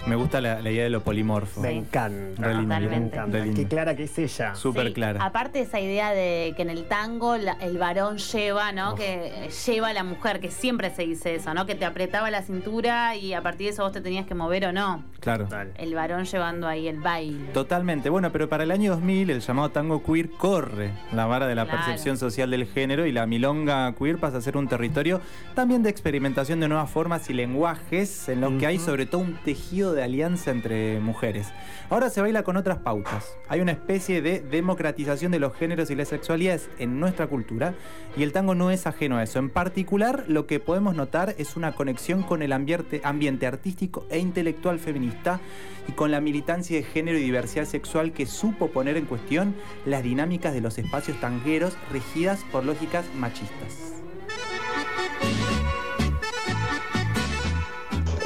Me 0.07 0.17
gusta 0.17 0.41
la, 0.41 0.61
la 0.61 0.71
idea 0.71 0.85
de 0.85 0.91
lo 0.91 1.03
polimorfo. 1.03 1.61
Me 1.61 1.73
encanta. 1.73 2.43
Re 2.43 2.55
lindo, 2.55 2.69
me 2.69 2.75
Totalmente. 2.81 3.17
encanta. 3.17 3.39
re 3.39 3.45
lindo. 3.45 3.61
Qué 3.61 3.69
clara 3.69 3.95
que 3.95 4.05
es 4.05 4.19
ella. 4.19 4.55
Súper 4.55 4.89
Sí, 4.89 4.93
clara. 4.95 5.23
Aparte 5.25 5.61
esa 5.61 5.79
idea 5.79 6.11
de 6.13 6.55
que 6.57 6.63
en 6.63 6.71
el 6.71 6.85
tango 6.85 7.37
la- 7.37 7.53
el 7.61 7.77
varón 7.79 8.17
lleva, 8.19 8.73
¿no? 8.73 8.95
Uf. 8.95 8.99
Que 8.99 9.51
lleva 9.67 9.89
a 9.89 9.93
la 9.93 10.03
mujer, 10.03 10.41
que 10.41 10.51
siempre 10.51 10.91
se 10.91 11.03
dice 11.03 11.35
eso, 11.35 11.53
¿no? 11.55 11.67
Que 11.67 11.75
te 11.75 11.85
apretaba 11.85 12.31
la 12.31 12.43
cintura 12.43 13.15
y 13.15 13.35
a 13.35 13.43
partir 13.43 13.67
de 13.67 13.73
eso 13.75 13.83
vos 13.83 13.93
te 13.93 14.01
tenías 14.01 14.27
que 14.27 14.35
mover 14.35 14.65
o 14.67 14.73
no. 14.73 15.05
Claro. 15.21 15.45
Total. 15.45 15.73
El 15.77 15.95
varón 15.95 16.25
llevando 16.25 16.67
ahí 16.67 16.89
el 16.89 16.99
baile. 17.01 17.49
Totalmente. 17.53 18.09
Bueno, 18.09 18.33
pero 18.33 18.49
para 18.49 18.65
el 18.65 18.71
año 18.71 18.93
2000 18.93 19.29
el 19.31 19.41
llamado 19.41 19.69
tango 19.71 20.03
queer 20.03 20.31
corre 20.31 20.93
la 21.13 21.27
vara 21.27 21.47
de 21.47 21.55
la 21.55 21.65
Claro. 21.67 21.79
percepción 21.85 22.17
social 22.17 22.51
del 22.51 22.67
género 22.67 23.05
y 23.07 23.13
la 23.13 23.27
milonga 23.27 23.95
queer 23.97 24.17
pasa 24.19 24.39
a 24.39 24.41
ser 24.41 24.57
un 24.57 24.67
territorio 24.67 25.21
también 25.55 25.83
de 25.83 25.91
experimentación 25.91 26.59
de 26.61 26.69
nuevas 26.69 26.91
formas 26.91 27.29
y 27.29 27.35
lenguajes 27.35 28.29
en 28.31 28.41
los 28.41 28.55
que 28.59 28.67
hay 28.67 28.77
Ujú. 28.77 28.87
sobre 28.87 29.05
todo 29.07 29.21
un 29.21 29.35
tejido 29.45 29.93
de 29.93 30.00
alianza 30.03 30.51
entre 30.51 31.01
mujeres. 31.01 31.49
Ahora 31.89 32.11
se 32.11 32.21
baila 32.21 32.43
con 32.43 32.57
otras 32.57 32.79
pautas. 32.79 33.37
Hay 33.49 33.61
una 33.61 33.73
especie 33.73 34.23
de 34.23 34.41
democratización 34.41 35.33
de 35.33 35.41
los 35.41 35.55
géneros 35.55 35.91
y 35.91 35.95
las 35.95 36.09
sexualidades 36.09 36.71
en 36.79 37.01
nuestra 37.01 37.27
cultura 37.27 37.75
y 38.17 38.23
el 38.23 38.33
tango 38.33 38.55
no 38.55 38.71
es 38.71 38.87
ajeno 38.87 39.17
a 39.17 39.23
eso. 39.23 39.39
En 39.39 39.51
particular, 39.51 40.25
lo 40.29 40.47
que 40.47 40.61
podemos 40.61 40.95
notar 40.95 41.35
es 41.39 41.57
una 41.57 41.73
conexión 41.73 42.23
con 42.23 42.43
el 42.43 42.53
ambiente, 42.53 43.01
ambiente 43.05 43.47
artístico 43.47 44.07
e 44.11 44.19
intelectual 44.19 44.79
feminista 44.79 45.41
y 45.89 45.93
con 45.93 46.11
la 46.11 46.21
militancia 46.21 46.77
de 46.77 46.83
género 46.83 47.19
y 47.19 47.23
diversidad 47.23 47.65
sexual 47.65 48.13
que 48.13 48.27
supo 48.27 48.69
poner 48.69 48.97
en 48.97 49.07
cuestión 49.07 49.55
las 49.87 50.03
dinámicas 50.03 50.55
de 50.55 50.61
los 50.61 50.79
espacios 50.79 51.19
tangueros 51.21 51.77
regidas 51.91 52.45
por 52.53 52.65
lógicas 52.65 53.05
machistas. 53.15 54.00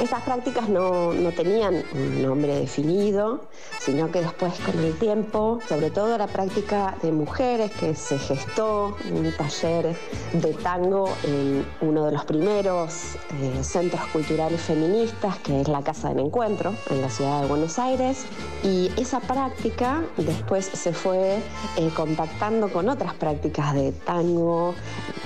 Esta 0.05 0.17
esas 0.17 0.25
prácticas 0.27 0.69
no, 0.69 1.13
no, 1.13 1.31
tenían 1.31 1.83
un 1.93 2.21
nombre 2.21 2.59
definido, 2.59 3.41
sino 3.79 4.11
que 4.11 4.21
después 4.21 4.53
con 4.59 4.77
el 4.77 4.95
tiempo, 4.99 5.59
sobre 5.67 5.89
todo 5.89 6.15
la 6.15 6.27
práctica 6.27 6.95
de 7.01 7.11
mujeres 7.11 7.71
que 7.71 7.95
se 7.95 8.19
gestó 8.19 8.95
en 9.03 9.25
un 9.25 9.31
taller 9.35 9.95
de 10.33 10.53
tango 10.53 11.11
en 11.23 11.65
uno 11.81 12.05
de 12.05 12.11
los 12.11 12.23
primeros 12.23 13.15
eh, 13.41 13.63
centros 13.63 14.05
culturales 14.13 14.61
feministas, 14.61 15.39
que 15.39 15.61
es 15.61 15.67
la 15.67 15.81
Casa 15.81 16.09
del 16.09 16.19
Encuentro, 16.19 16.75
en 16.91 17.01
la 17.01 17.09
ciudad 17.09 17.41
de 17.41 17.47
Buenos 17.47 17.79
Aires, 17.79 18.25
y 18.61 18.91
esa 18.97 19.19
práctica 19.21 20.03
después 20.17 20.65
se 20.65 20.93
fue 20.93 21.39
eh, 21.77 21.89
contactando 21.95 22.71
con 22.71 22.89
otras 22.89 23.15
prácticas 23.15 23.73
de 23.73 23.91
tango 23.91 24.75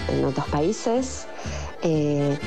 en 0.07 0.23
otros 0.23 0.47
países. 0.47 1.27
Eh, 1.81 2.37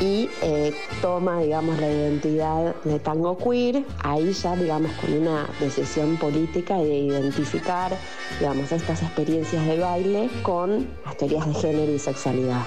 y 0.00 0.30
eh, 0.42 0.74
toma, 1.02 1.40
digamos, 1.40 1.78
la 1.78 1.88
identidad 1.90 2.74
de 2.84 2.98
tango 2.98 3.36
queer, 3.36 3.84
ahí 4.02 4.32
ya, 4.32 4.56
digamos, 4.56 4.90
con 4.92 5.12
una 5.12 5.46
decisión 5.60 6.16
política 6.16 6.78
de 6.78 6.98
identificar, 6.98 7.92
digamos, 8.38 8.72
estas 8.72 9.02
experiencias 9.02 9.66
de 9.66 9.78
baile 9.78 10.30
con 10.42 10.88
las 11.04 11.16
teorías 11.18 11.46
de 11.46 11.54
género 11.54 11.92
y 11.92 11.98
sexualidad. 11.98 12.62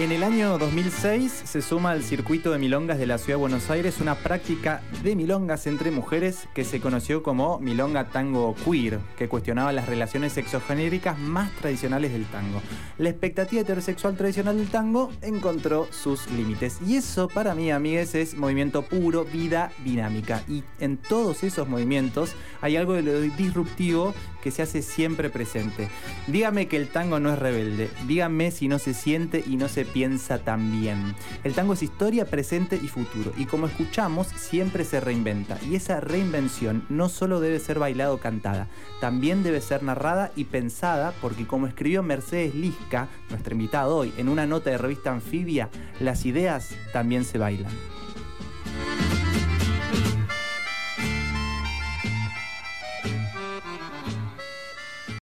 En 0.00 0.10
el 0.10 0.24
año 0.24 0.58
2006 0.58 1.30
se 1.44 1.62
suma 1.62 1.92
al 1.92 2.02
circuito 2.02 2.50
de 2.50 2.58
milongas 2.58 2.98
de 2.98 3.06
la 3.06 3.16
Ciudad 3.16 3.38
de 3.38 3.42
Buenos 3.42 3.70
Aires 3.70 4.00
una 4.00 4.16
práctica 4.16 4.82
de 5.04 5.14
milongas 5.14 5.68
entre 5.68 5.92
mujeres 5.92 6.48
que 6.52 6.64
se 6.64 6.80
conoció 6.80 7.22
como 7.22 7.60
milonga 7.60 8.08
tango 8.08 8.56
queer, 8.64 8.98
que 9.16 9.28
cuestionaba 9.28 9.72
las 9.72 9.86
relaciones 9.86 10.32
sexogenéricas 10.32 11.16
más 11.20 11.52
tradicionales 11.60 12.12
del 12.12 12.24
tango. 12.24 12.60
La 12.98 13.08
expectativa 13.08 13.62
heterosexual 13.62 14.16
tradicional 14.16 14.58
del 14.58 14.68
tango 14.68 15.12
encontró 15.22 15.86
sus 15.92 16.28
límites. 16.32 16.78
Y 16.84 16.96
eso 16.96 17.28
para 17.28 17.54
mí, 17.54 17.70
amigues, 17.70 18.16
es 18.16 18.36
movimiento 18.36 18.82
puro, 18.82 19.24
vida 19.24 19.70
dinámica. 19.84 20.42
Y 20.48 20.64
en 20.80 20.96
todos 20.96 21.44
esos 21.44 21.68
movimientos 21.68 22.34
hay 22.60 22.76
algo 22.76 22.94
de 22.94 23.02
lo 23.02 23.20
disruptivo 23.20 24.12
que 24.42 24.50
se 24.50 24.60
hace 24.60 24.82
siempre 24.82 25.30
presente. 25.30 25.88
Dígame 26.26 26.68
que 26.68 26.76
el 26.76 26.88
tango 26.88 27.20
no 27.20 27.32
es 27.32 27.38
rebelde. 27.38 27.88
Dígame 28.06 28.50
si 28.50 28.68
no 28.68 28.78
se 28.78 28.92
siente 28.92 29.42
y 29.46 29.56
no 29.56 29.68
se 29.68 29.83
piensa 29.84 30.38
tan 30.38 30.72
bien. 30.80 31.14
El 31.44 31.54
tango 31.54 31.74
es 31.74 31.82
historia, 31.82 32.24
presente 32.26 32.76
y 32.82 32.88
futuro. 32.88 33.32
Y 33.36 33.46
como 33.46 33.66
escuchamos, 33.66 34.26
siempre 34.28 34.84
se 34.84 35.00
reinventa. 35.00 35.58
Y 35.68 35.76
esa 35.76 36.00
reinvención 36.00 36.84
no 36.88 37.08
solo 37.08 37.40
debe 37.40 37.60
ser 37.60 37.78
bailada 37.78 38.12
o 38.12 38.18
cantada, 38.18 38.68
también 39.00 39.42
debe 39.42 39.60
ser 39.60 39.82
narrada 39.82 40.32
y 40.36 40.44
pensada 40.44 41.12
porque 41.20 41.46
como 41.46 41.66
escribió 41.66 42.02
Mercedes 42.02 42.54
Lisca, 42.54 43.08
nuestra 43.30 43.54
invitada 43.54 43.88
hoy, 43.88 44.12
en 44.16 44.28
una 44.28 44.46
nota 44.46 44.70
de 44.70 44.78
revista 44.78 45.12
Anfibia, 45.12 45.68
las 46.00 46.26
ideas 46.26 46.74
también 46.92 47.24
se 47.24 47.38
bailan. 47.38 47.72